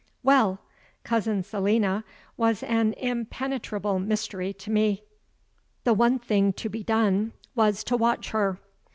Well! 0.23 0.59
Cousin 1.03 1.43
Selina 1.43 2.03
was 2.35 2.63
an 2.63 2.93
impenetrable 2.93 3.99
mystery 3.99 4.51
to 4.53 4.71
me. 4.71 5.03
The 5.83 5.93
one 5.93 6.17
thing 6.17 6.53
to 6.53 6.69
be 6.69 6.81
done 6.81 7.33
was 7.53 7.83
to 7.83 7.95
watch 7.97 8.31
her. 8.31 8.59